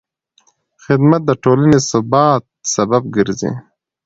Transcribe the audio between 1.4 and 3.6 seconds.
ټولنې د ثبات سبب ګرځي.